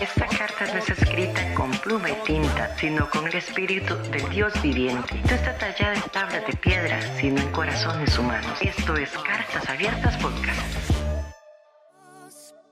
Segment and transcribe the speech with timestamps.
[0.00, 4.52] Esta carta no es escrita con pluma y tinta, sino con el espíritu del Dios
[4.62, 5.20] viviente.
[5.24, 8.56] No está tallada en tablas de piedra, sino en corazones humanos.
[8.60, 10.60] Esto es Cartas Abiertas Podcast.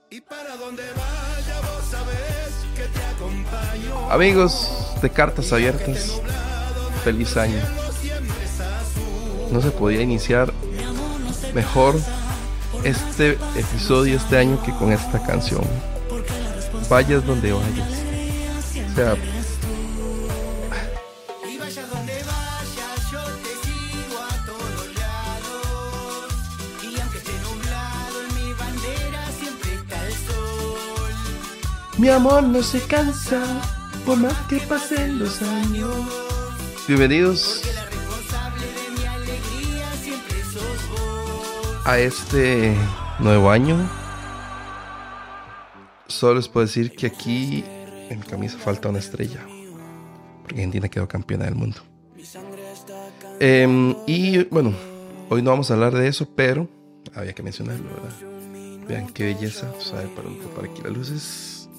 [0.09, 4.09] Y para donde vaya vos sabés que te acompaño.
[4.09, 6.21] Amigos de Cartas Abiertas,
[7.03, 7.61] feliz año.
[9.51, 10.53] No se podía iniciar
[11.53, 11.99] mejor
[12.85, 15.65] este episodio este año que con esta canción.
[16.89, 18.03] Vayas donde vayas.
[18.91, 19.15] O sea,
[21.45, 26.31] Y vaya donde vayas, yo te sigo a todos lados.
[26.81, 28.29] Y aunque esté nublado en
[32.01, 33.41] mi amor no se cansa
[34.05, 35.91] por más que pasen los años.
[36.87, 37.63] Bienvenidos
[41.83, 42.77] a este
[43.19, 44.06] nuevo año.
[46.17, 47.63] Solo les puedo decir que aquí
[48.09, 49.45] en mi camisa falta una estrella.
[50.41, 51.77] Porque Argentina quedó campeona del mundo.
[53.39, 54.73] Em, y bueno,
[55.29, 56.67] hoy no vamos a hablar de eso, pero
[57.13, 58.87] había que mencionarlo, ¿verdad?
[58.87, 59.71] Vean qué belleza.
[59.77, 61.69] O sea, para, para aquí las luces.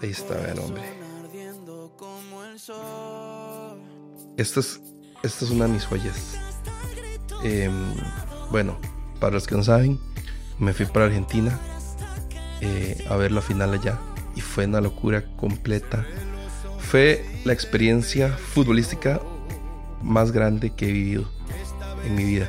[0.00, 0.82] Ahí está, vean, hombre.
[4.38, 4.80] Esta es,
[5.22, 6.38] esta es una de mis joyas.
[7.44, 7.92] Em,
[8.50, 8.78] bueno,
[9.20, 10.00] para los que no saben,
[10.58, 11.60] me fui para Argentina
[12.60, 13.98] eh, a ver la final allá
[14.34, 16.06] y fue una locura completa.
[16.78, 19.20] Fue la experiencia futbolística
[20.02, 21.28] más grande que he vivido
[22.06, 22.48] en mi vida.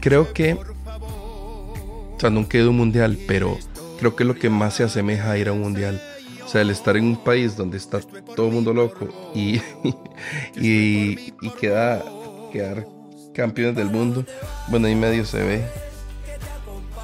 [0.00, 3.58] Creo que, o sea, nunca he ido a un mundial, pero
[3.98, 6.02] creo que lo que más se asemeja a ir a un mundial.
[6.44, 9.60] O sea, el estar en un país donde está todo el mundo loco y,
[10.56, 12.04] y, y queda,
[12.52, 12.86] quedar
[13.32, 14.24] campeones del mundo.
[14.68, 15.64] Bueno, ahí medio se ve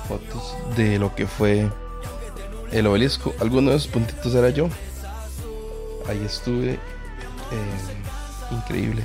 [0.09, 1.69] fotos de lo que fue
[2.79, 3.35] el obelisco.
[3.41, 4.69] Alguno de esos puntitos era yo.
[6.09, 6.79] Ahí estuve.
[7.53, 7.79] eh,
[8.51, 9.05] increíble.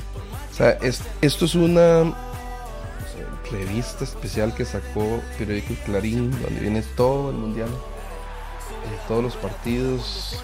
[0.52, 2.12] O sea, es- esto es una
[3.52, 7.70] revista especial que sacó Periódico Clarín, donde viene todo el mundial.
[7.70, 10.42] eh, todos los partidos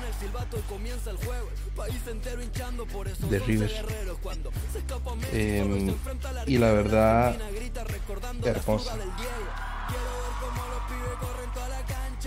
[3.31, 3.71] de River.
[5.33, 5.95] Em,
[6.45, 7.35] y la verdad,
[8.45, 8.95] hermosa.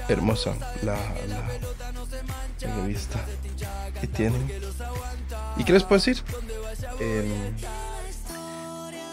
[0.09, 0.97] Hermosa la,
[1.28, 1.48] la,
[4.00, 4.50] que tienen.
[5.56, 6.22] ¿Y qué les puedo decir?
[6.98, 7.54] Em,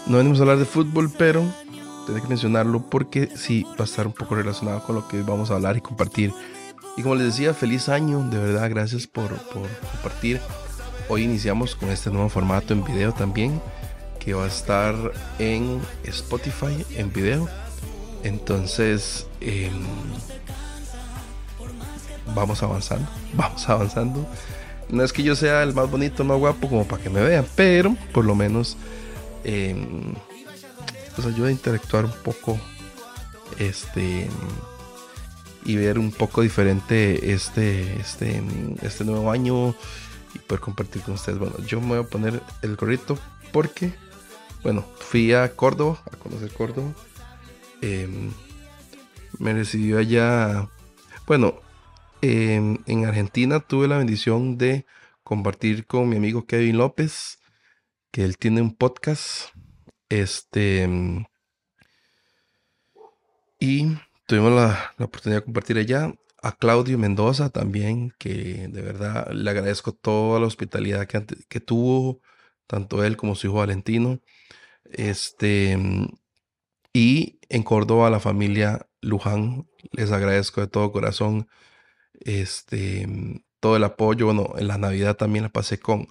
[0.08, 1.44] no venimos a hablar de fútbol, pero
[2.06, 5.52] tengo que mencionarlo porque sí va a estar un poco relacionado con lo que vamos
[5.52, 6.34] a hablar y compartir.
[6.96, 10.42] Y como les decía, feliz año, de verdad, gracias por, por compartir.
[11.10, 13.62] Hoy iniciamos con este nuevo formato en video también,
[14.20, 14.96] que va a estar
[15.38, 17.48] en Spotify en video.
[18.24, 19.72] Entonces, em,
[22.34, 24.26] vamos avanzando, vamos avanzando.
[24.90, 27.46] No es que yo sea el más bonito, más guapo, como para que me vean,
[27.56, 28.78] pero por lo menos
[29.44, 30.14] em,
[31.16, 32.60] pues ayuda a interactuar un poco
[33.60, 34.30] este
[35.66, 38.42] y ver un poco diferente este este
[38.82, 39.76] este nuevo año
[40.34, 43.18] y poder compartir con ustedes bueno yo me voy a poner el gorrito
[43.52, 43.94] porque
[44.64, 46.92] bueno fui a Córdoba a conocer Córdoba
[47.82, 48.32] Em,
[49.40, 50.70] me recibió allá
[51.28, 51.60] bueno
[52.22, 54.86] em, en Argentina tuve la bendición de
[55.24, 57.40] compartir con mi amigo Kevin López
[58.12, 59.50] que él tiene un podcast
[60.10, 61.26] este em,
[63.60, 66.14] y tuvimos la, la oportunidad de compartir allá.
[66.44, 72.22] A Claudio Mendoza también, que de verdad le agradezco toda la hospitalidad que, que tuvo,
[72.68, 74.20] tanto él como su hijo Valentino.
[74.86, 75.78] Este,
[76.98, 81.48] y en Córdoba, la familia Luján, les agradezco de todo corazón
[82.22, 84.26] este, mm, todo el apoyo.
[84.26, 86.08] Bueno, en la Navidad también la pasé con,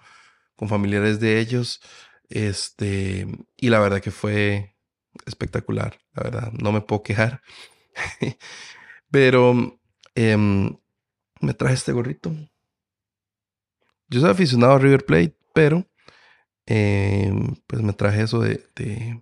[0.55, 1.81] con familiares de ellos.
[2.29, 3.27] Este,
[3.57, 4.77] y la verdad que fue
[5.27, 7.43] espectacular, la verdad, no me puedo quejar.
[9.11, 9.81] Pero
[10.15, 10.77] em,
[11.41, 12.33] me traje este gorrito.
[14.09, 15.85] Yo soy aficionado a River Plate, pero
[16.67, 19.21] em, pues me traje eso de, de,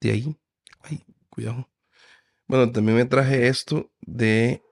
[0.00, 0.39] de ahí.
[0.82, 1.68] Ay, cuidado.
[2.48, 4.62] Bueno, también me traje esto de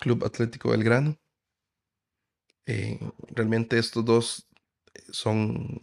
[0.00, 1.18] Club Atlético Belgrano.
[2.66, 2.98] Eh,
[3.30, 4.46] realmente estos dos
[5.10, 5.80] son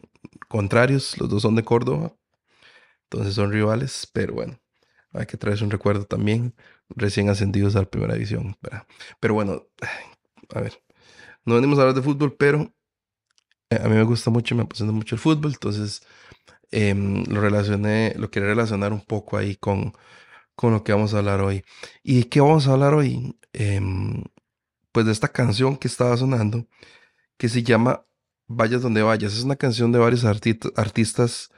[0.50, 2.16] contrarios, los dos son de Córdoba,
[3.06, 4.60] entonces son rivales, pero bueno,
[5.14, 6.56] hay que traerse un recuerdo también,
[6.90, 8.58] recién ascendidos a la primera división.
[8.62, 8.88] ¿verdad?
[9.20, 9.68] Pero bueno,
[10.56, 10.82] a ver,
[11.46, 12.74] no venimos a hablar de fútbol, pero
[13.70, 16.02] eh, a mí me gusta mucho, me apasiona mucho el fútbol, entonces
[16.72, 19.94] em, lo relacioné, lo quería relacionar un poco ahí con,
[20.56, 21.64] con lo que vamos a hablar hoy.
[22.04, 23.38] ¿Y de qué vamos a hablar hoy?
[23.54, 24.24] Em,
[24.92, 26.68] pues de esta canción que estaba sonando,
[27.38, 28.06] que se llama
[28.48, 29.34] Vayas donde vayas.
[29.34, 31.50] Es una canción de varios artistas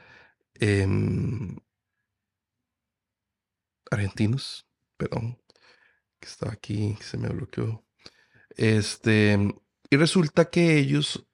[0.54, 1.56] em,
[3.90, 4.66] argentinos,
[4.96, 5.38] perdón,
[6.20, 7.84] que estaba aquí, que se me bloqueó.
[8.56, 9.38] Este,
[9.90, 11.26] y resulta que ellos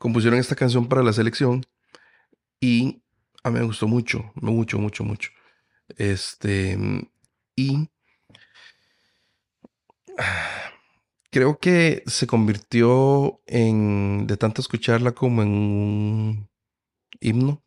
[0.00, 1.66] compusieron esta canción para la selección
[2.58, 3.02] y
[3.44, 5.30] a mí me gustó mucho, mucho, mucho, mucho.
[5.98, 6.78] Este,
[7.54, 7.90] y
[11.30, 16.48] creo que se convirtió en, de tanto escucharla como en un
[17.20, 17.62] himno,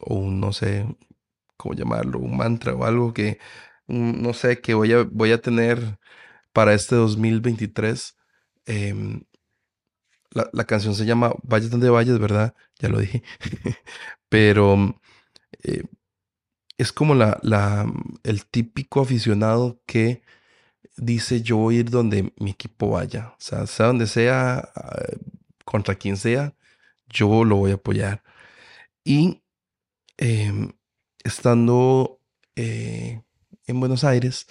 [0.00, 0.86] o un, no sé
[1.58, 3.38] cómo llamarlo, un mantra o algo que,
[3.86, 5.98] no sé, que voy a, voy a tener
[6.54, 8.16] para este 2023.
[8.64, 9.24] Em,
[10.52, 12.54] la, canción se llama Vayas donde vayas, ¿verdad?
[12.78, 13.22] Ya lo dije.
[14.28, 15.00] Pero
[15.62, 15.84] eh,
[16.78, 17.86] es como la, la,
[18.22, 20.22] el típico aficionado que
[20.96, 23.28] dice yo voy a ir donde mi equipo vaya.
[23.28, 25.02] O sea, sea donde sea, ah,
[25.64, 26.54] contra quien sea,
[27.08, 28.22] yo lo voy a apoyar.
[29.04, 29.42] Y
[30.18, 30.72] em,
[31.24, 32.20] estando
[32.56, 33.22] eh,
[33.66, 34.46] en Buenos Aires,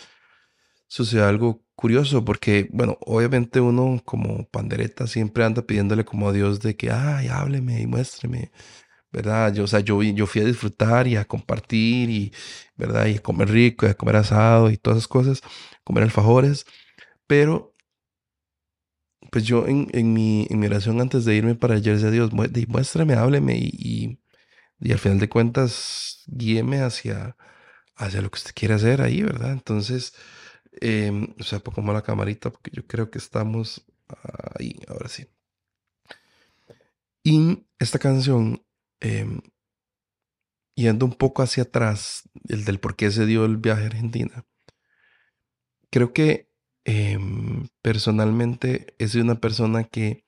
[0.88, 6.62] sucedió algo curioso porque, bueno, obviamente uno como pandereta siempre anda pidiéndole como a Dios
[6.62, 8.52] de que, ay, hábleme y muéstreme,
[9.12, 9.54] ¿verdad?
[9.54, 12.34] Yo, o sea, yo, yo fui a disfrutar y a compartir y,
[12.78, 13.08] ¿verdad?
[13.08, 15.42] Y a comer rico y a comer asado y todas esas cosas,
[15.84, 16.66] comer alfajores,
[17.28, 17.76] pero
[19.32, 22.32] pues yo en, en, mi, en mi oración antes de irme para jersey a Dios,
[22.68, 24.20] muéstrame, hábleme y,
[24.80, 27.36] y, al final de cuentas guíeme hacia,
[27.96, 29.52] hacia lo que usted quiere hacer ahí, ¿verdad?
[29.54, 30.14] Entonces,
[30.82, 33.86] eh, o sea, pongo la camarita porque yo creo que estamos
[34.58, 35.28] ahí, ahora sí.
[37.24, 38.64] Y esta canción,
[39.00, 39.42] em,
[40.76, 44.46] yendo un poco hacia atrás, el del por qué se dio el viaje a Argentina,
[45.90, 46.50] creo que
[46.86, 50.24] em, personalmente sido una persona que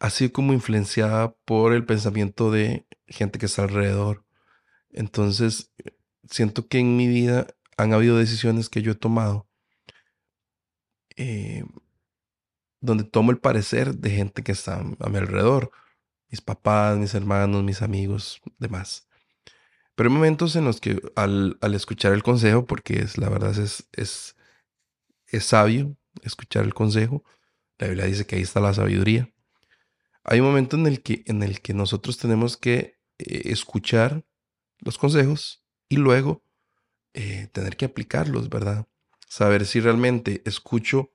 [0.00, 4.24] ha sido como influenciada por el pensamiento de gente que está alrededor.
[4.90, 5.72] Entonces,
[6.30, 9.48] siento que en mi vida han habido decisiones que yo he tomado
[11.16, 11.64] eh,
[12.80, 15.70] donde tomo el parecer de gente que está a mi alrededor,
[16.28, 19.08] mis papás, mis hermanos, mis amigos, demás.
[19.94, 23.88] Pero hay momentos en los que al, escuchar el consejo, porque es, la verdad es,
[23.92, 24.36] es,
[25.26, 27.24] es sabio escuchar el consejo,
[27.78, 29.32] la Biblia dice que ahí está la sabiduría.
[30.22, 34.24] Hay un momento en el que, en el que nosotros tenemos que eh, escuchar
[34.78, 36.42] los consejos y luego
[37.12, 38.86] eh, tener que aplicarlos, ¿verdad?
[39.34, 41.10] Saber si realmente escucho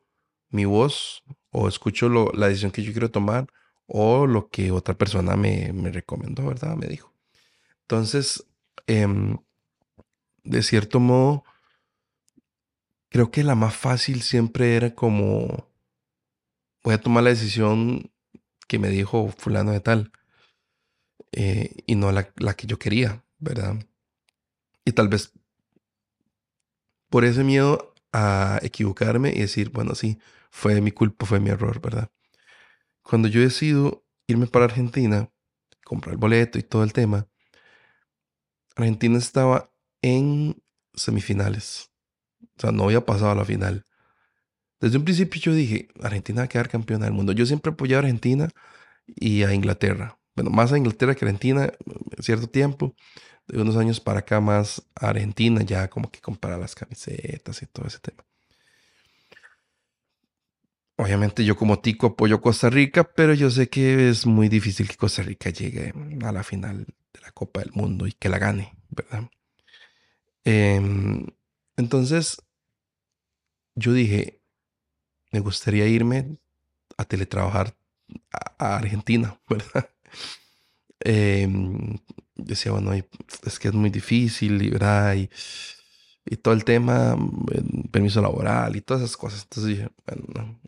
[0.50, 3.48] mi voz o escucho la decisión que yo quiero tomar
[3.88, 6.75] o lo que otra persona me, recomendó, ¿verdad?
[6.75, 7.13] Me dijo.
[7.83, 8.45] Entonces,
[8.88, 9.38] em,
[10.44, 11.45] de cierto modo,
[13.07, 15.69] creo que la más fácil siempre era como,
[16.83, 18.12] voy a tomar la decisión
[18.68, 20.12] que me dijo fulano de tal
[21.31, 23.75] eh, y no la, la que yo quería, ¿verdad?
[24.83, 25.31] Y tal vez
[27.10, 30.19] por ese miedo a equivocarme y decir, bueno, sí,
[30.51, 32.09] fue mi culpa, fue mi error, ¿verdad?
[33.03, 35.29] Cuando yo decido irme para Argentina,
[35.83, 37.27] comprar el boleto y todo el tema,
[38.75, 39.71] Argentina estaba
[40.01, 40.61] en
[40.94, 41.91] semifinales.
[42.57, 43.85] O sea, no había pasado a la final.
[44.79, 47.34] Desde un principio yo dije, Argentina va a quedar campeona del mundo.
[47.34, 48.50] Yo siempre apoyé a Argentina
[49.07, 50.19] y a Inglaterra.
[50.36, 51.72] Bueno, más a Inglaterra que a Argentina
[52.15, 52.95] en cierto tiempo
[53.50, 57.88] de unos años para acá más Argentina, ya como que compara las camisetas y todo
[57.88, 58.24] ese tema.
[60.98, 64.98] Obviamente yo como tico apoyo Costa Rica, pero yo sé que es muy difícil que
[64.98, 68.75] Costa Rica llegue a la final de la Copa del Mundo y que la gane,
[68.89, 69.29] ¿verdad?
[70.44, 71.25] Em,
[71.77, 72.41] entonces,
[73.75, 74.41] yo dije,
[75.32, 76.38] me gustaría irme
[76.98, 77.75] a teletrabajar
[78.32, 79.89] a, a Argentina, ¿verdad?
[81.01, 81.98] Em,
[82.36, 85.29] decía, bueno, es que es muy difícil, y,
[86.25, 87.18] y, todo el tema,
[87.91, 89.44] permiso laboral y todas esas cosas.
[89.44, 90.60] Entonces dije, bueno,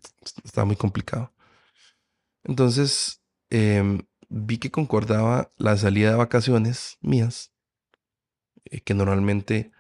[0.44, 1.32] estaba muy complicado.
[2.44, 7.52] Entonces em, vi que concordaba la salida de vacaciones mías,
[8.66, 9.72] eh, que normalmente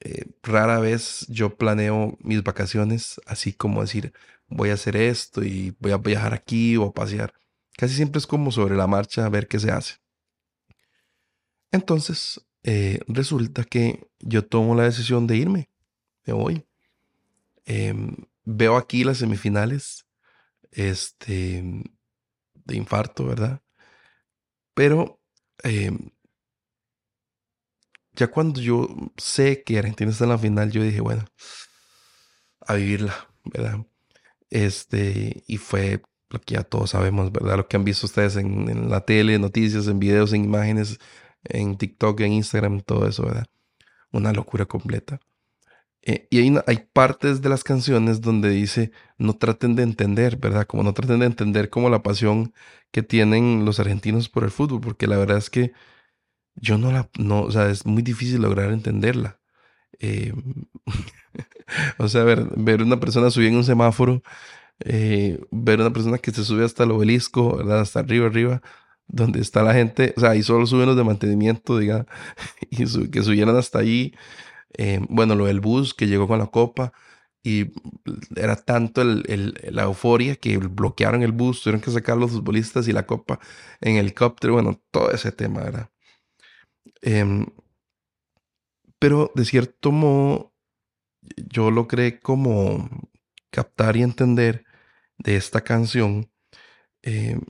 [0.00, 4.12] eh, rara vez yo planeo mis vacaciones así como decir,
[4.48, 7.34] voy a hacer esto y voy a viajar aquí o a pasear.
[7.78, 9.98] Casi siempre es como sobre la marcha a ver qué se hace.
[11.70, 15.70] Entonces, eh, resulta que yo tomo la decisión de irme.
[16.26, 16.66] Me voy.
[17.66, 20.06] Em, veo aquí las semifinales
[20.72, 21.62] este,
[22.52, 23.62] de infarto, ¿verdad?
[24.74, 25.20] Pero
[25.62, 26.10] em,
[28.14, 31.24] ya cuando yo sé que Argentina está en la final, yo dije, bueno,
[32.60, 33.86] a vivirla, ¿verdad?
[34.50, 37.56] Este, y fue lo que ya todos sabemos, ¿verdad?
[37.56, 40.98] Lo que han visto ustedes en, en la tele, noticias, en videos, en imágenes,
[41.44, 43.46] en TikTok, en Instagram, todo eso, ¿verdad?
[44.12, 45.20] Una locura completa.
[46.02, 50.66] Eh, y hay, partes de las canciones donde dice, no traten de entender, ¿verdad?
[50.66, 52.54] Como no traten de entender como la pasión
[52.90, 55.72] que tienen los argentinos por el fútbol, porque la verdad es que
[56.56, 59.38] yo no la, no, o sea, es muy difícil lograr entenderla.
[60.00, 60.32] Eh,
[61.98, 64.22] o sea, ver, una persona subir en un semáforo,
[64.80, 67.80] eh, ver una persona que se sube hasta el obelisco, ¿verdad?
[67.80, 68.62] Hasta arriba, arriba,
[69.06, 72.06] donde está la gente, o sea, y solo suben los de mantenimiento, diga,
[72.70, 74.14] y que subieran hasta ahí.
[74.78, 76.92] Eh, bueno, lo del bus que llegó con la copa
[77.42, 77.72] y
[78.36, 82.92] era tanto el, la euforia que bloquearon el bus, tuvieron que sacar los futbolistas y
[82.92, 83.40] la copa
[83.80, 85.90] en el helicóptero, bueno, todo ese tema, ¿verdad?
[87.02, 87.46] Em,
[88.98, 90.52] pero de cierto modo,
[91.36, 92.88] yo lo creé como
[93.50, 94.64] captar y entender
[95.18, 96.30] de esta canción
[97.02, 97.40] em,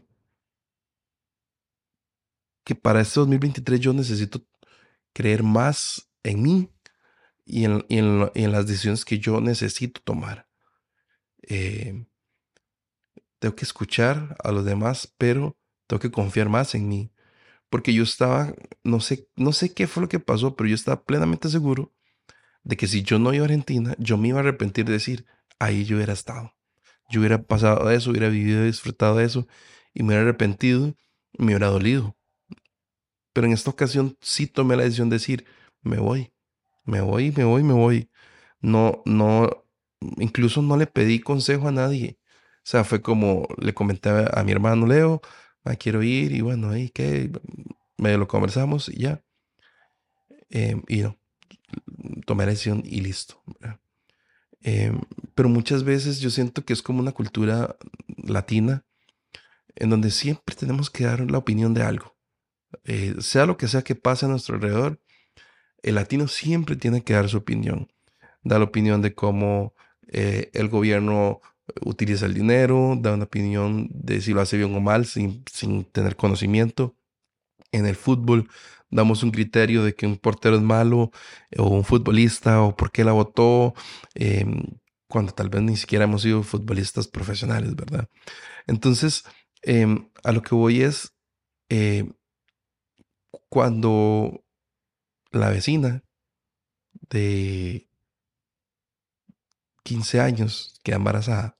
[2.65, 4.45] que para este 2023 yo necesito
[5.13, 6.71] creer más en mí
[7.45, 10.49] y en, y en, y en las decisiones que yo necesito tomar.
[11.43, 12.07] Eh,
[13.39, 15.57] tengo que escuchar a los demás, pero
[15.87, 17.13] tengo que confiar más en mí.
[17.71, 21.05] Porque yo estaba, no sé, no sé qué fue lo que pasó, pero yo estaba
[21.05, 21.95] plenamente seguro
[22.65, 25.27] de que si yo no iba a Argentina, yo me iba a arrepentir de decir,
[25.59, 26.55] ahí yo hubiera estado.
[27.09, 29.47] Yo hubiera pasado eso, hubiera vivido y disfrutado de eso,
[29.95, 30.95] y me hubiera arrepentido,
[31.39, 32.17] me hubiera dolido.
[33.33, 35.47] Pero en esta ocasión sí tomé la decisión de decir,
[35.83, 36.33] me voy
[36.89, 38.11] me voy, me voy, me voy.
[38.61, 39.65] No, no,
[40.19, 42.19] incluso no le pedí consejo a nadie.
[42.59, 45.21] O sea, fue como le comenté a, mi hermano Leo,
[45.65, 47.31] ah, quiero ir y bueno, ahí que
[47.99, 49.23] me lo conversamos y ya.
[50.51, 51.19] Em, y no,
[52.27, 53.43] tomé la decisión y listo.
[54.63, 55.01] Em,
[55.35, 57.77] pero muchas veces yo siento que es como una cultura
[58.17, 58.85] latina
[59.77, 62.17] en donde siempre tenemos que dar la opinión de algo.
[62.85, 65.01] Eh, sea lo que sea que pase a nuestro alrededor,
[65.83, 67.89] el latino siempre tiene que dar su opinión.
[68.43, 69.75] Da la opinión de cómo
[70.09, 71.41] eh, el gobierno
[71.83, 75.85] utiliza el dinero, da una opinión de si lo hace bien o mal sin, sin
[75.85, 76.97] tener conocimiento.
[77.71, 78.49] En el fútbol
[78.91, 81.11] damos un criterio de que un portero es malo
[81.57, 83.75] o un futbolista o por qué la votó,
[84.15, 84.79] em,
[85.09, 88.09] cuando tal vez ni siquiera hemos sido futbolistas profesionales, ¿verdad?
[88.67, 89.25] Entonces,
[89.63, 91.15] em, a lo que voy es,
[91.71, 92.11] eh,
[93.49, 94.45] cuando
[95.31, 96.05] la vecina
[97.11, 97.89] de
[99.83, 101.59] 15 años queda embarazada,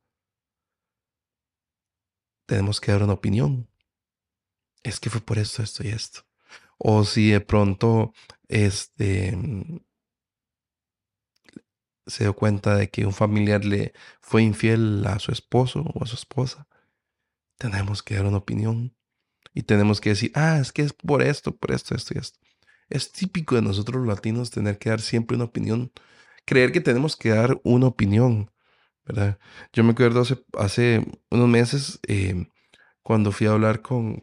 [2.47, 3.69] tenemos que dar una opinión.
[4.83, 6.28] Es que fue por esto, esto y esto.
[6.79, 8.13] O si de pronto
[8.49, 9.37] este,
[12.07, 16.07] se dio cuenta de que un familiar le fue infiel a su esposo o a
[16.07, 16.67] su esposa,
[17.59, 18.95] tenemos que dar una opinión.
[19.55, 22.39] Y tenemos que decir, ah, es que es por esto, por esto, esto y esto.
[22.89, 25.93] Es típico de nosotros los latinos tener que dar siempre una opinión,
[26.45, 28.51] creer que tenemos que dar una opinión,
[29.05, 29.39] ¿verdad?
[29.73, 30.23] Yo me acuerdo
[30.59, 32.49] hace, unos meses eh,
[33.03, 34.23] cuando fui a hablar con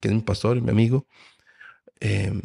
[0.00, 1.06] que es mi pastor, mi amigo,
[2.00, 2.42] em,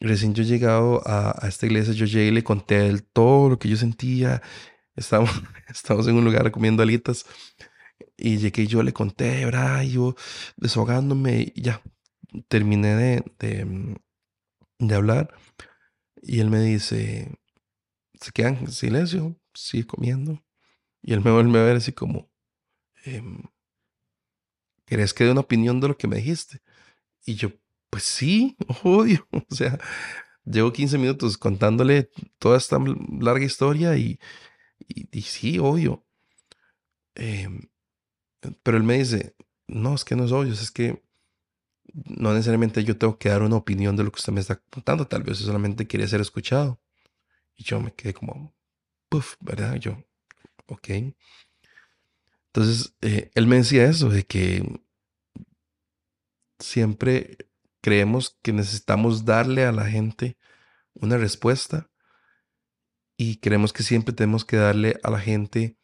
[0.00, 3.76] recién yo llegado a, esta iglesia, yo llegué y le conté todo lo que yo
[3.76, 4.42] sentía.
[4.96, 5.32] Estábamos,
[5.68, 7.24] estábamos en un lugar comiendo alitas
[8.16, 9.82] y llegué y yo le conté, ¿verdad?
[9.84, 10.14] yo
[10.56, 11.82] desahogándome y ya,
[12.48, 13.94] terminé de, mm,
[14.78, 15.34] de, hablar
[16.22, 17.32] y él me dice,
[18.20, 20.42] se quedan en silencio, sigue comiendo.
[21.02, 22.30] Y él me vuelve a ver así como,
[23.04, 23.22] eh,
[24.92, 26.60] ¿querés que dé una opinión de lo que me dijiste?
[27.24, 27.50] Y yo,
[27.88, 29.26] pues sí, odio.
[29.30, 29.78] O sea,
[30.44, 32.78] llevo 15 minutos contándole toda esta
[33.18, 34.20] larga historia y,
[34.86, 36.04] y, sí, obvio.
[37.14, 37.70] Em,
[38.62, 39.34] pero él me dice,
[39.66, 41.02] no, es que no es obvio, es que
[41.94, 45.06] no necesariamente yo tengo que dar una opinión de lo que usted me está contando,
[45.06, 46.82] tal vez solamente quiere ser escuchado.
[47.56, 48.54] Y yo me quedé como,
[49.08, 49.76] puff, ¿verdad?
[49.76, 50.04] Yo,
[50.66, 51.14] ok.
[52.54, 54.81] Entonces, eh, él me decía eso, de que
[56.62, 57.36] siempre
[57.80, 60.38] creemos que necesitamos darle a la gente
[60.94, 61.90] una respuesta
[63.16, 65.76] y creemos que siempre tenemos que darle a la gente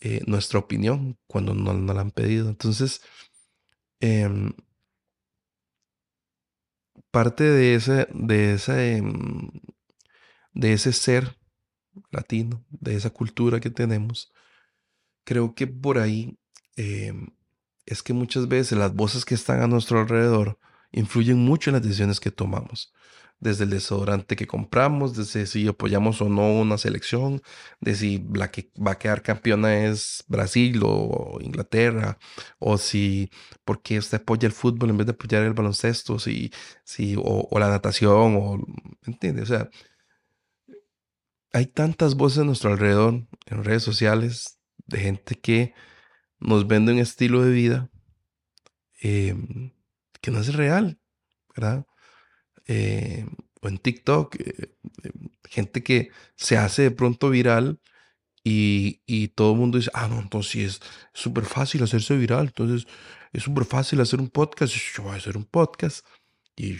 [0.00, 2.48] eh, nuestra opinión cuando no, no, la han pedido.
[2.48, 3.02] Entonces,
[4.00, 4.28] eh,
[7.10, 9.50] parte de ese, de ese, em,
[10.52, 11.38] de ese ser
[12.10, 14.32] latino, de esa cultura que tenemos,
[15.24, 16.38] creo que por ahí
[16.76, 17.28] em,
[17.86, 20.58] es que muchas veces las voces que están a nuestro alrededor
[20.92, 22.92] influyen mucho en las decisiones que tomamos.
[23.38, 27.42] Desde el desodorante que compramos, desde si apoyamos o no una selección,
[27.80, 32.18] de si la que va a quedar campeona es Brasil o Inglaterra,
[32.58, 33.30] o si
[33.64, 36.50] porque usted apoya el fútbol en vez de apoyar el baloncesto, si,
[36.84, 38.58] si, o, la natación, o
[39.06, 39.42] ¿entiende?
[39.42, 39.68] O sea,
[41.52, 45.74] hay tantas voces a nuestro alrededor en redes sociales de gente que
[46.40, 47.90] nos vende un estilo de vida
[49.00, 49.72] em,
[50.20, 50.98] que no es real,
[51.54, 51.86] ¿verdad?
[52.66, 53.28] Em,
[53.62, 54.74] o en TikTok, eh,
[55.04, 57.80] em, gente que se hace de pronto viral
[58.44, 60.80] y, y todo el mundo dice, ah, no, entonces es
[61.12, 62.86] súper fácil hacerse viral, entonces
[63.32, 66.06] es súper fácil hacer un podcast, yo voy a hacer un podcast.
[66.58, 66.78] Y,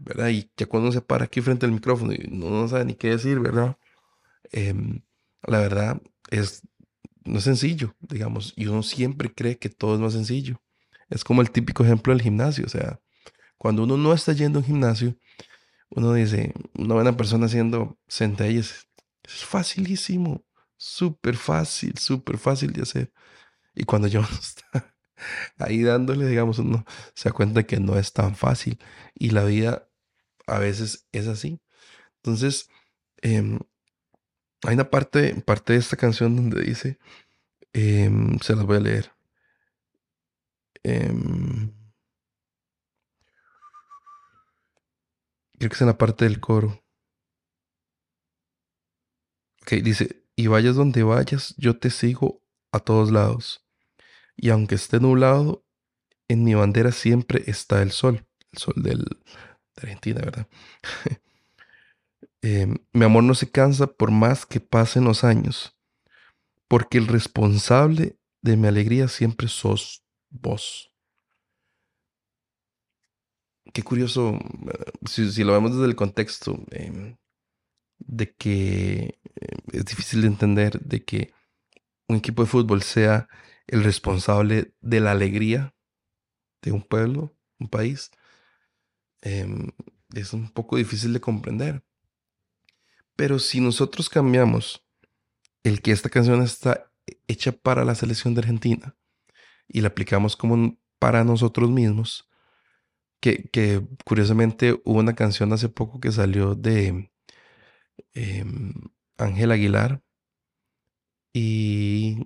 [0.00, 0.30] ¿verdad?
[0.30, 3.10] y ya cuando se para aquí frente al micrófono y no, no sabe ni qué
[3.10, 3.76] decir, ¿verdad?
[5.42, 6.00] la verdad
[6.30, 6.62] es
[7.28, 10.60] no es sencillo, digamos, y uno siempre cree que todo es más sencillo.
[11.10, 13.00] Es como el típico ejemplo del gimnasio, o sea,
[13.58, 15.16] cuando uno no está yendo a un gimnasio,
[15.90, 18.88] uno dice, una buena persona haciendo sentadillas,
[19.24, 20.44] es facilísimo,
[20.76, 23.12] súper fácil, súper fácil de hacer.
[23.74, 24.94] Y cuando yo está
[25.58, 28.78] ahí dándole, digamos, uno se da cuenta que no es tan fácil
[29.14, 29.88] y la vida
[30.46, 31.60] a veces es así.
[32.16, 32.68] Entonces,
[33.22, 33.58] eh,
[34.66, 36.98] hay una parte, parte de esta canción donde dice,
[37.72, 39.12] em, se las voy a leer.
[40.82, 41.72] Em,
[45.58, 46.82] creo que es en la parte del coro.
[49.62, 53.64] Ok, dice, y vayas donde vayas, yo te sigo a todos lados.
[54.36, 55.64] Y aunque esté nublado,
[56.28, 60.48] en mi bandera siempre está el sol, el sol del, de Argentina, ¿verdad?
[62.42, 65.76] Em, mi amor no se cansa por más que pasen los años,
[66.68, 70.92] porque el responsable de mi alegría siempre sos vos.
[73.72, 77.16] Qué curioso, eh, si, lo vemos desde el contexto em,
[77.98, 81.32] de que em, es difícil de entender de que
[82.08, 83.28] un equipo de fútbol sea
[83.66, 85.74] el responsable de la alegría
[86.62, 88.10] de un pueblo, un país,
[89.20, 91.82] es un poco difícil de comprender.
[93.18, 94.86] Pero si nosotros cambiamos
[95.64, 96.92] el que esta canción está
[97.26, 98.96] hecha para la selección de Argentina
[99.66, 102.30] y la aplicamos como para nosotros mismos,
[103.20, 107.10] que, curiosamente hubo una canción hace poco que salió de
[108.14, 108.72] em,
[109.16, 110.00] Ángel Aguilar
[111.32, 112.24] y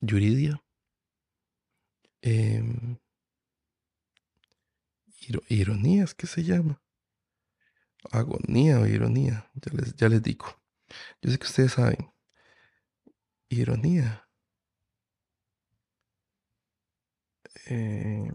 [0.00, 0.60] Yuridia.
[2.22, 2.98] Em,
[5.48, 6.82] ironías, ¿qué se llama?
[8.10, 10.46] Agonía o ironía, ya les, ya les digo.
[11.22, 12.12] Yo sé que ustedes saben.
[13.50, 14.28] Ironía.
[17.66, 18.32] Eh,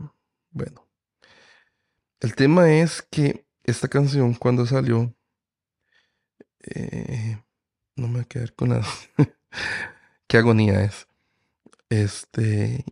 [0.51, 0.87] bueno.
[2.19, 5.13] El tema es que esta canción cuando salió,
[6.61, 7.37] eh,
[7.95, 8.87] no me voy a quedar con nada.
[10.27, 11.07] Qué agonía es.
[11.89, 12.85] Este.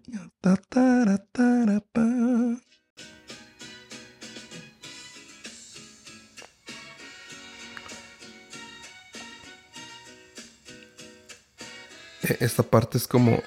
[12.23, 13.41] Esta parte es como...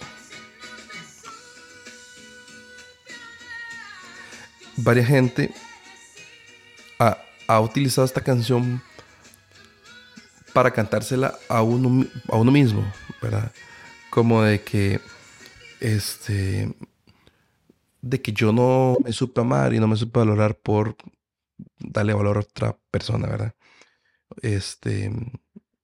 [4.77, 5.55] Varia gente
[6.99, 8.83] ha, utilizado esta canción
[10.53, 12.85] para cantársela a uno, a uno mismo,
[13.23, 13.53] ¿verdad?
[14.11, 15.01] Como de que,
[15.81, 16.75] este,
[18.01, 20.97] de que yo no me supe amar y no me supe valorar por
[21.79, 23.55] darle valor a otra persona, ¿verdad?
[24.43, 25.13] Este,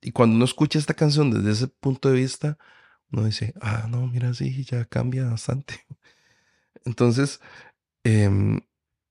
[0.00, 2.58] y cuando uno escucha esta canción desde ese punto de vista,
[3.12, 5.86] uno dice, ah, no, mira, sí, ya cambia bastante.
[6.84, 7.40] Entonces,
[8.04, 8.60] em,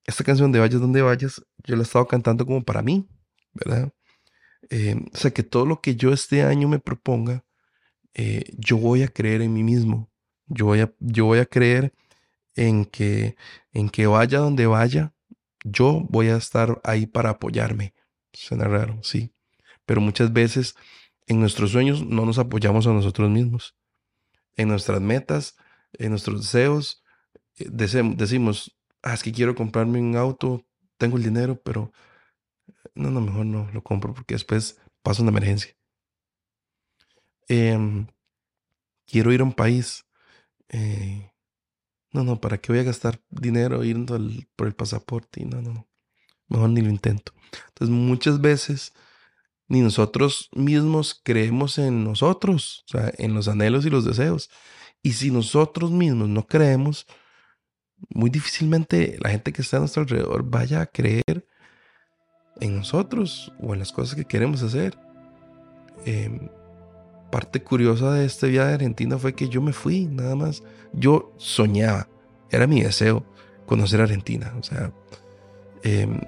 [0.06, 3.08] esta canción de Vayas donde vayas, yo la he estado cantando como para mí,
[3.54, 3.94] ¿verdad?
[4.70, 7.46] Em, o sea, que todo lo que yo este año me proponga,
[8.14, 10.10] eh, yo voy a creer en mí mismo.
[10.48, 11.94] Yo voy a, yo voy a creer
[12.56, 13.36] en que,
[13.74, 15.14] en que vaya donde vaya,
[15.64, 17.94] yo voy a estar ahí para apoyarme.
[18.34, 19.34] Suena raro, sí.
[19.86, 20.76] Pero muchas veces
[21.28, 23.76] en nuestros sueños no nos apoyamos a nosotros mismos
[24.60, 25.56] en nuestras metas,
[25.94, 27.02] en nuestros deseos.
[27.56, 30.66] Eh, decimos, ah, es que quiero comprarme un auto,
[30.98, 31.94] tengo el dinero, pero
[32.94, 35.74] no, no, mejor no lo compro porque después pasa una emergencia.
[37.48, 38.08] Em,
[39.08, 40.06] quiero ir a un país.
[40.68, 41.32] Eh,
[42.12, 44.20] no, no, ¿para qué voy a gastar dinero yendo
[44.58, 45.46] por el pasaporte?
[45.46, 45.88] No, no, no.
[46.50, 47.32] Mejor ni lo intento.
[47.70, 48.94] Entonces, muchas veces
[49.70, 54.50] ni nosotros mismos creemos en nosotros, o sea, en los anhelos y los deseos.
[55.02, 57.06] Y si nosotros mismos no creemos,
[58.10, 61.48] muy difícilmente la gente que está a nuestro alrededor vaya a creer
[62.60, 64.98] en nosotros o en las cosas que queremos hacer.
[66.06, 66.50] Em,
[67.32, 70.64] parte curiosa de este viaje a Argentina fue que yo me fui, nada más.
[70.94, 72.08] Yo soñaba,
[72.50, 73.24] era mi deseo
[73.68, 74.54] conocer Argentina.
[74.60, 74.92] O sea,
[75.84, 76.20] em,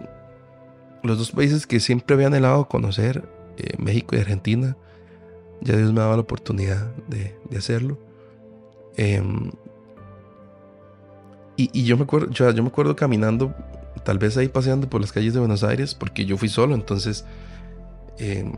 [1.03, 4.77] los dos países que siempre había anhelado conocer, eh, México y Argentina,
[5.61, 7.97] ya Dios me dado la oportunidad de, hacerlo.
[8.97, 9.51] Em,
[11.55, 13.53] y, yo me acuerdo, yo, me acuerdo caminando,
[14.03, 17.25] tal vez ahí paseando por las calles de Buenos Aires, porque yo fui solo, entonces
[18.17, 18.53] em,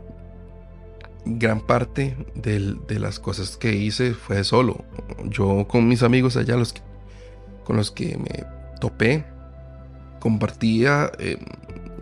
[1.26, 4.84] gran parte de las cosas que hice fue solo.
[5.24, 6.74] Yo con mis amigos allá, los
[7.64, 8.46] con los que me
[8.80, 9.24] topé,
[10.20, 11.38] compartía em,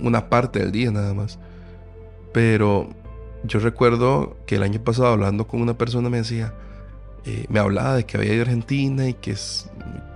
[0.03, 1.39] una parte del día nada más.
[2.33, 2.89] Pero
[3.45, 6.55] yo recuerdo que el año pasado hablando con una persona me decía,
[7.25, 9.71] eh, me hablaba de que había ido a Argentina y que es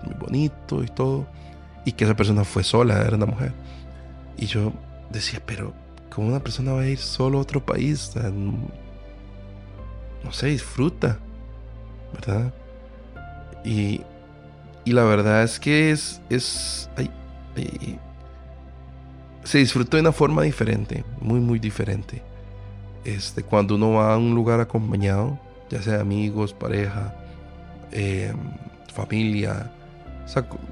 [0.05, 1.27] muy, bonito y todo,
[1.85, 3.53] y que esa persona fue sola, era una mujer.
[4.37, 4.73] Y yo
[5.11, 5.73] decía, pero
[6.11, 8.13] ¿cómo una persona va a ir solo a otro país?
[10.25, 11.19] no sé, disfruta,
[12.13, 12.53] ¿verdad?
[13.65, 14.01] Y,
[14.85, 16.91] y la verdad es que es, es,
[19.47, 22.21] se disfruta de una forma diferente, muy, muy diferente.
[23.05, 25.39] Este, cuando uno va a un lugar acompañado,
[25.71, 27.15] ya sea amigos, pareja,
[27.93, 28.37] em,
[28.93, 29.71] familia,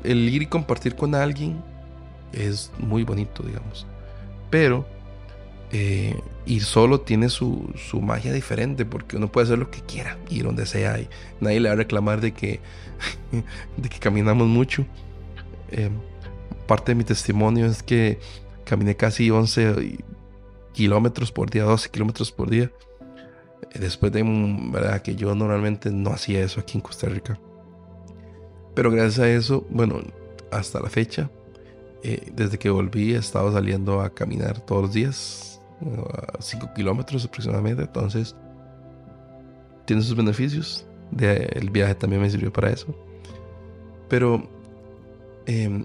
[0.03, 1.63] el ir y compartir con alguien
[2.33, 3.87] es muy bonito, digamos.
[4.51, 4.85] Pero
[5.71, 10.45] eh, ir solo tiene su, magia diferente porque uno puede hacer lo que quiera, ir
[10.45, 11.09] donde sea y
[11.41, 12.59] nadie le va a reclamar de que,
[13.77, 14.85] de que caminamos mucho.
[15.71, 15.93] Em,
[16.67, 18.19] parte de mi testimonio es que
[18.65, 19.99] caminé casi 11
[20.73, 22.71] kilómetros por día, 12 kilómetros por día.
[23.75, 24.23] Después de,
[24.73, 25.03] ¿verdad?
[25.03, 27.39] Que yo normalmente no hacía eso aquí en Costa Rica.
[28.75, 30.01] Pero gracias a eso, bueno,
[30.51, 31.31] hasta la fecha,
[32.03, 37.25] eh, desde que volví he estado saliendo a caminar todos los días, a 5 kilómetros
[37.25, 37.83] aproximadamente.
[37.83, 38.37] Entonces,
[39.87, 40.87] tiene sus beneficios.
[41.19, 42.95] el viaje también me sirvió para eso.
[44.09, 44.49] Pero,
[45.47, 45.85] eh,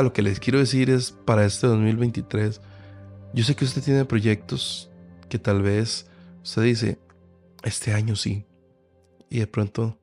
[0.00, 2.62] lo que les quiero decir es, para este 2023,
[3.34, 4.90] yo sé que usted tiene proyectos
[5.28, 6.06] que tal vez
[6.42, 6.98] usted dice,
[7.62, 8.46] este año sí,
[9.28, 9.98] y de pronto,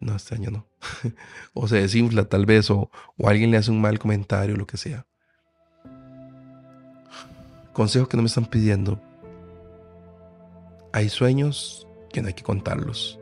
[0.00, 0.66] no, este año no.
[1.54, 4.78] o se desinfla tal vez, o, o alguien le hace un mal comentario, lo que
[4.78, 5.06] sea.
[7.74, 9.00] Consejo que no me están pidiendo.
[10.92, 13.18] Hay sueños que no hay que contarlos.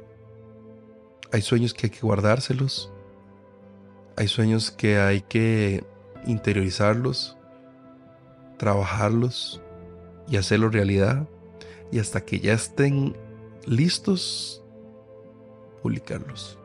[1.32, 2.92] Hay sueños que hay que guardárselos.
[4.16, 5.82] Hay sueños que hay que
[6.26, 7.36] interiorizarlos
[8.62, 9.60] trabajarlos
[10.28, 11.26] y hacerlos realidad
[11.90, 13.16] y hasta que ya estén
[13.66, 14.62] listos,
[15.82, 16.60] publicarlos.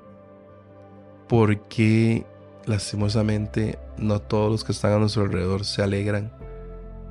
[1.27, 2.23] Porque
[2.67, 6.31] lastimosamente no todos los que están a nuestro alrededor se alegran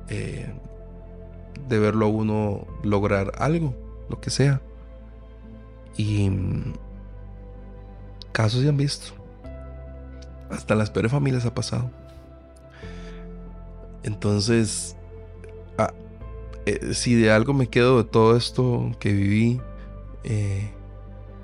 [0.07, 0.53] eh,
[1.67, 3.75] de verlo a uno lograr algo,
[4.09, 4.61] lo que sea.
[5.97, 6.75] Y mm,
[8.31, 9.13] casos se han visto.
[10.49, 11.91] Hasta las peores familias ha pasado.
[14.07, 14.95] Entonces,
[15.77, 15.93] ah,
[16.65, 19.59] eh, si de algo me quedo de todo esto que viví,
[20.23, 20.71] eh,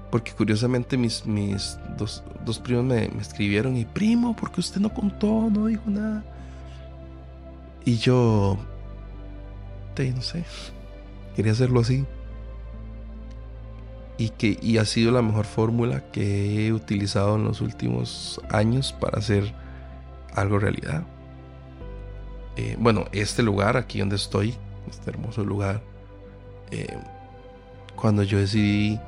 [0.10, 2.23] porque curiosamente mis, mis dos,
[2.63, 6.23] primos me, escribieron y primo, porque usted no contó, no dijo nada.
[7.84, 8.58] Y yo,
[10.15, 10.45] no sé,
[11.36, 12.06] quería hacerlo así.
[14.17, 18.93] Y, que, y ha sido la mejor fórmula que he utilizado en los últimos años
[18.93, 19.54] para hacer
[20.34, 21.04] algo realidad.
[22.56, 24.56] Eh, bueno, este lugar, aquí donde estoy,
[24.89, 25.82] este hermoso lugar,
[26.72, 26.98] eh,
[27.96, 29.00] cuando yo decidí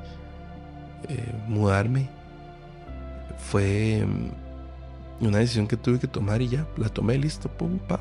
[1.08, 2.08] eh, mudarme,
[3.38, 8.00] fue mm, una decisión que tuve que tomar y ya, la tomé listo, pum, pa.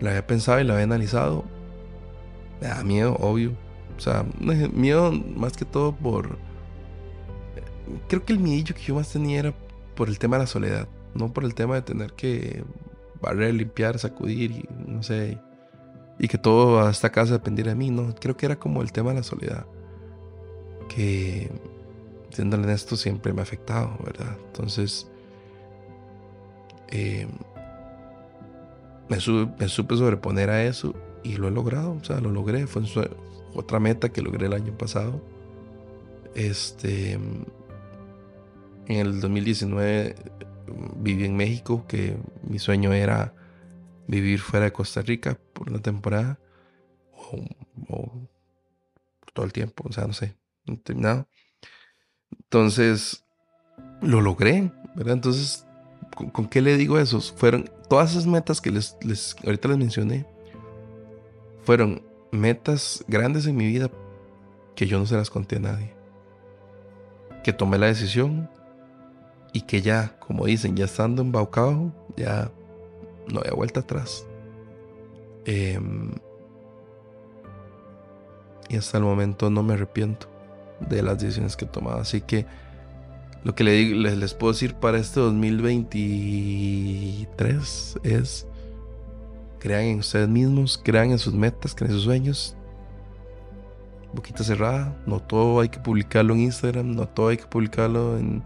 [0.00, 1.44] la había pensado y la había analizado.
[2.60, 3.52] Me da miedo, obvio.
[3.96, 4.24] O sea,
[4.72, 6.38] miedo más que todo por...
[8.08, 9.54] Creo que el miedo que yo más tenía era
[9.96, 12.62] por el tema de la soledad, no por el tema de tener que
[13.20, 15.40] barrer, limpiar, sacudir y no sé,
[16.18, 18.92] y que todo a esta casa dependiera de mí, no, creo que era como el
[18.92, 19.66] tema de la soledad,
[20.88, 21.50] que
[22.30, 24.36] siendo honesto siempre me ha afectado, ¿verdad?
[24.46, 25.08] Entonces,
[26.88, 27.26] eh,
[29.08, 29.16] me,
[29.58, 32.82] me, supe sobreponer a eso y lo he logrado, o sea, lo logré, fue
[33.54, 35.20] otra meta que logré el año pasado.
[36.34, 37.18] Este
[38.88, 40.14] en el 2019
[40.98, 43.34] viví en México, que mi sueño era
[44.06, 46.38] vivir fuera de Costa Rica por una temporada
[47.88, 48.28] o,
[49.32, 50.36] todo el tiempo, o sea, no sé,
[50.82, 51.28] terminado.
[52.32, 53.24] Entonces,
[54.00, 55.14] lo logré, ¿verdad?
[55.14, 55.66] Entonces,
[56.32, 57.20] ¿con, qué le digo eso?
[57.20, 58.96] Fueron todas esas metas que les,
[59.44, 60.26] ahorita les mencioné,
[61.62, 63.90] fueron metas grandes en mi vida
[64.74, 65.94] que yo no se las conté a nadie.
[67.44, 68.48] Que tomé la decisión
[69.52, 72.50] y que ya, como dicen, ya estando embaucado, ya
[73.28, 74.24] no había vuelta atrás.
[75.44, 76.12] Em,
[78.68, 80.26] y hasta el momento no me arrepiento
[80.88, 82.00] de las decisiones que he tomado.
[82.00, 82.46] Así que
[83.44, 88.46] lo que les, les puedo decir para este 2023 es
[89.58, 92.56] crean en ustedes mismos, crean en sus metas, crean en sus sueños.
[94.12, 98.42] Boquita cerrada, no todo hay que publicarlo en Instagram, no todo hay que publicarlo en,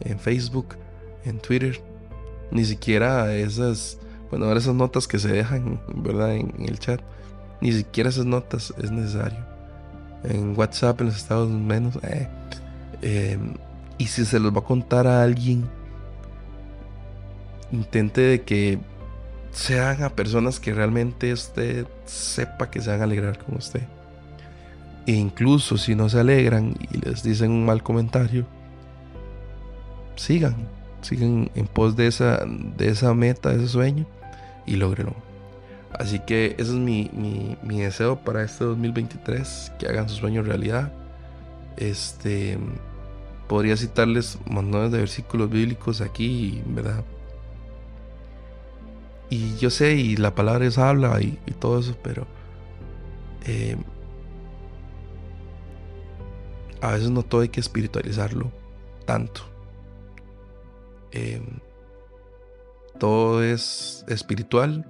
[0.00, 0.76] en Facebook,
[1.24, 1.80] en Twitter,
[2.50, 3.98] ni siquiera esas,
[4.30, 6.34] bueno, esas notas que se dejan, ¿verdad?
[6.34, 7.00] En, el chat,
[7.60, 9.44] ni siquiera esas notas es necesario.
[10.24, 12.28] En WhatsApp, en los estados menos, eh,
[13.02, 13.54] em,
[13.98, 15.68] y si se los va a contar a alguien,
[17.72, 18.78] intente de que
[19.52, 23.82] sean a personas que realmente usted sepa que se van a alegrar con usted.
[25.06, 28.46] E incluso si no se alegran y les dicen un mal comentario,
[30.16, 30.56] sigan,
[31.02, 34.06] sigan en pos de esa, de esa meta, de ese sueño
[34.66, 35.14] y lógrenlo.
[35.92, 37.10] Así que ese es mi,
[37.62, 40.92] mi, deseo para este 2023, que hagan su sueño realidad.
[41.76, 42.58] Este,
[43.48, 47.04] podría citarles montones de versículos bíblicos aquí, ¿verdad?
[49.30, 52.26] Y yo sé, y la palabra Dios habla y, todo eso, pero
[53.46, 53.76] eh,
[56.80, 58.50] a veces no todo hay que espiritualizarlo
[59.06, 59.55] tanto.
[61.12, 61.40] Eh,
[62.98, 64.84] todo es espiritual,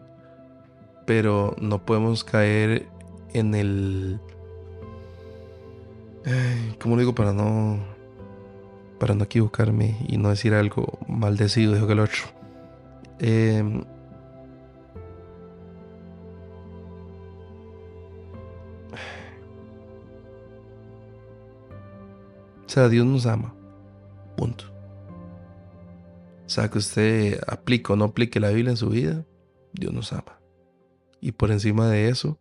[1.06, 2.88] pero no podemos caer
[3.32, 4.20] en el...
[6.80, 7.78] ¿Cómo lo digo para no...
[8.98, 12.22] Para no equivocarme y no decir algo maldecido, dijo que el otro.
[13.18, 13.84] Eh,
[22.66, 23.54] O sea, Dios nos ama.
[24.36, 24.75] Punto.
[26.46, 29.24] Sea, que usted aplique o no aplique la Biblia en su vida,
[29.72, 30.40] Dios nos ama.
[31.20, 32.38] Y por encima de eso,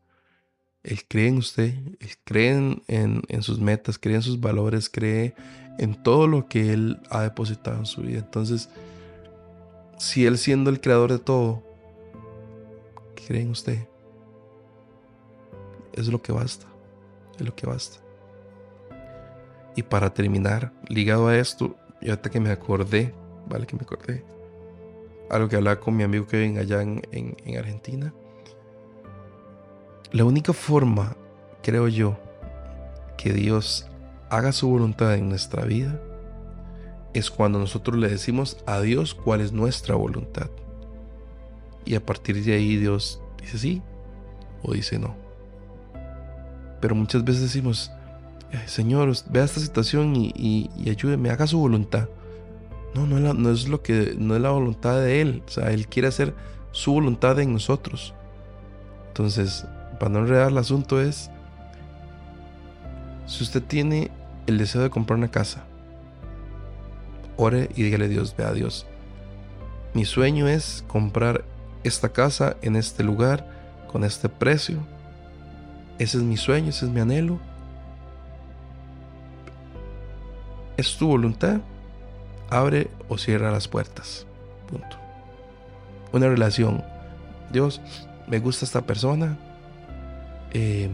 [0.83, 5.33] Él cree en usted, Él cree en, en, sus metas, cree en sus valores, cree
[5.79, 8.19] en todo lo que Él ha depositado en su vida.
[8.19, 8.69] Entonces,
[9.97, 11.63] si Él siendo el creador de todo,
[13.27, 13.87] cree en usted,
[15.93, 16.67] es lo que basta,
[17.39, 17.97] es lo que basta.
[19.75, 23.13] Y para terminar, ligado a esto, y ahorita que me acordé,
[23.49, 24.23] vale que me acordé,
[25.29, 28.13] algo que hablaba con mi amigo Kevin allá en, en Argentina.
[30.11, 31.15] La única forma,
[31.61, 32.17] creo yo,
[33.17, 33.87] que Dios
[34.29, 35.99] haga su voluntad en nuestra vida
[37.13, 40.49] es cuando nosotros le decimos a Dios cuál es nuestra voluntad.
[41.85, 43.81] Y a partir de ahí Dios dice sí
[44.63, 45.15] o dice no.
[46.81, 47.91] Pero muchas veces decimos,
[48.65, 52.09] Señor, vea esta situación y, ayúdeme, haga su voluntad.
[52.95, 55.43] No, no es, lo que, no es la voluntad de Él.
[55.45, 56.33] O sea, Él quiere hacer
[56.71, 58.13] su voluntad en nosotros.
[59.09, 59.65] Entonces,
[59.99, 61.29] para no enredar el asunto es,
[63.27, 64.11] si usted tiene
[64.47, 65.65] el deseo de comprar una casa,
[67.37, 68.87] ore y dígale Dios, vea a Dios.
[69.93, 71.43] Mi sueño es comprar
[71.83, 73.47] esta casa en este lugar,
[73.91, 74.79] con este precio.
[75.99, 77.39] Ese es mi sueño, ese es mi anhelo
[80.77, 81.61] es tu voluntad,
[82.49, 84.25] abre o cierra las puertas.
[84.67, 84.97] Punto.
[86.11, 86.83] Una relación.
[87.51, 87.81] Dios,
[88.27, 89.37] me gusta esta persona.
[90.53, 90.91] Em,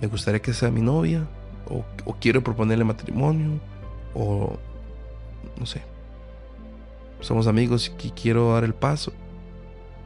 [0.00, 1.26] me gustaría que sea mi novia.
[1.68, 1.84] O,
[2.20, 3.60] quiero proponerle matrimonio.
[4.14, 4.58] O
[5.58, 5.82] no sé.
[7.20, 9.12] Somos amigos y quiero dar el paso.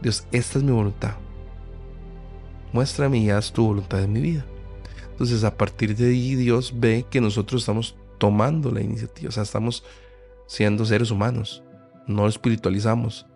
[0.03, 1.15] Dios, esta es mi voluntad.
[2.73, 4.45] Muéstrame y haz tu voluntad en mi vida.
[5.13, 9.43] Entonces a partir de ahí Dios ve que nosotros estamos tomando la iniciativa, o sea,
[9.43, 9.85] estamos
[10.47, 11.63] siendo seres humanos,
[12.07, 13.27] no lo espiritualizamos,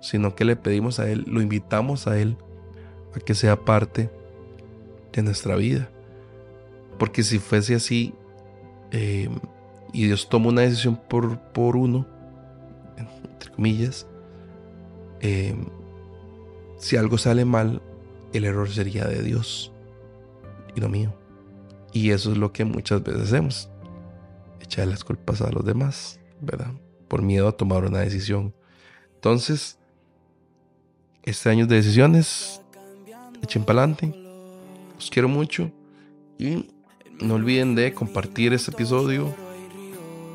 [0.00, 2.36] sino que le pedimos a Él, lo invitamos a Él
[3.14, 4.10] a que sea parte
[5.12, 5.90] de nuestra vida.
[6.98, 8.14] Porque si fuese así,
[8.90, 9.28] eh,
[9.92, 12.06] y Dios toma una decisión por, por uno,
[12.96, 14.06] entre comillas,
[15.20, 15.54] eh,
[16.76, 17.82] si algo sale mal,
[18.32, 19.72] el error sería de Dios
[20.74, 21.14] y no mío.
[21.92, 23.70] Y eso es lo que muchas veces hacemos.
[24.68, 26.72] Echar las culpas a los demás, ¿verdad?
[27.08, 28.54] Por miedo a tomar una decisión.
[29.14, 29.78] Entonces,
[31.22, 32.60] este año de decisiones,
[33.42, 34.14] echen para adelante.
[34.94, 35.70] Los quiero mucho.
[36.38, 36.68] Y
[37.18, 39.34] no olviden de compartir este episodio.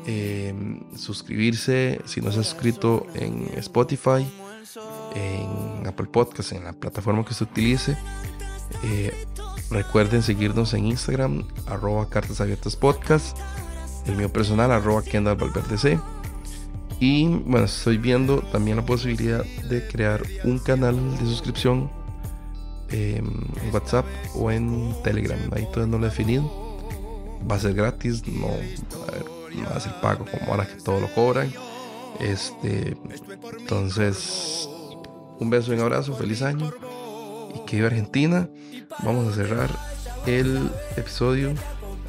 [0.06, 4.26] em, suscribirse si no se ha suscrito en Spotify,
[5.14, 7.96] en Apple Podcast, en la plataforma que usted utilice.
[8.82, 9.14] Eh,
[9.70, 12.08] recuerden seguirnos en Instagram, arroba
[14.06, 15.98] el mío personal, arroba Kendall Valverde C.
[17.00, 21.90] Y bueno, estoy viendo también la posibilidad de crear un canal de suscripción
[22.90, 23.26] en
[23.72, 25.38] WhatsApp o en Telegram.
[25.52, 26.44] Ahí todavía no lo he definido.
[27.50, 31.08] Va a ser gratis, no, no va a ser pago como ahora que todo lo
[31.08, 31.52] cobran.
[32.20, 32.96] Este,
[33.58, 34.68] entonces,
[35.40, 36.72] un beso y un abrazo, feliz año.
[37.54, 38.48] Y que viva Argentina.
[39.02, 39.70] Vamos a cerrar
[40.26, 41.52] el episodio.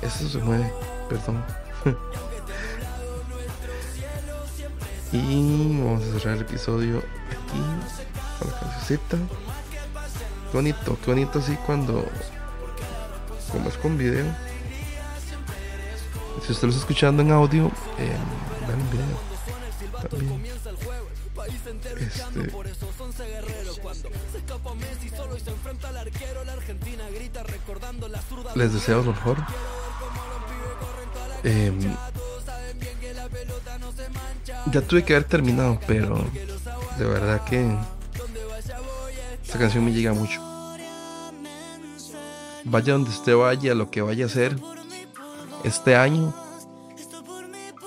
[0.02, 0.72] Esto se mueve,
[1.10, 1.44] perdón.
[5.12, 7.62] y vamos a cerrar el episodio aquí
[8.40, 9.18] con la cancioncita.
[10.52, 12.06] Qué bonito, qué bonito así cuando.
[13.52, 14.26] Como es con video.
[16.46, 18.18] Si usted lo está escuchando en audio, eh,
[18.68, 19.18] vean video.
[20.10, 20.44] También.
[22.00, 22.52] Este.
[28.56, 29.38] Les deseo lo mejor.
[31.48, 31.72] Eh,
[34.72, 36.26] ya tuve que haber terminado, pero
[36.98, 37.64] de verdad que
[39.44, 40.42] esta canción me llega mucho.
[42.64, 44.56] Vaya donde usted vaya, lo que vaya a hacer
[45.64, 46.34] este año,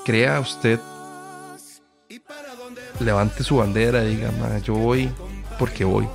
[0.04, 0.78] crea usted,
[3.00, 5.10] levante su bandera y diga, "Ma, yo voy
[5.58, 6.06] porque voy.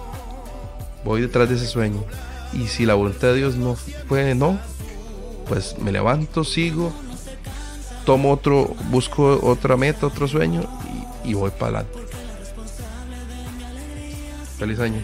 [1.03, 2.05] Voy detrás de ese sueño.
[2.53, 3.75] Y si la voluntad de Dios no
[4.07, 4.57] fue no,
[5.49, 6.93] pues me levanto, sigo,
[8.05, 10.63] tomo otro, busco otra meta, otro sueño
[11.23, 11.99] y, y voy para adelante.
[14.57, 15.01] Feliz año.